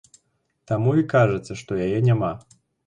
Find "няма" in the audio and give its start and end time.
2.11-2.37